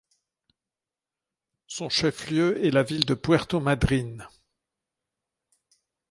Son 1.67 1.87
chef-lieu 1.89 2.65
est 2.65 2.71
la 2.71 2.81
ville 2.81 3.05
de 3.05 3.13
Puerto 3.13 3.59
Madryn. 3.59 4.27